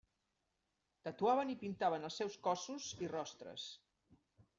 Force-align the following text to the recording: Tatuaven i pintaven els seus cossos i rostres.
Tatuaven 1.07 1.51
i 1.53 1.55
pintaven 1.63 2.07
els 2.09 2.17
seus 2.21 2.37
cossos 2.47 2.87
i 3.05 3.11
rostres. 3.13 3.67